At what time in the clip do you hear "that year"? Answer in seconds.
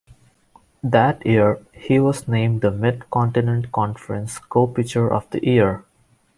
0.81-1.59